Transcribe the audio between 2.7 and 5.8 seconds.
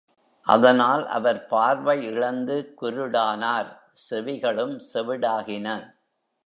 குருடரானார் செவிகளும் செவிடாகின.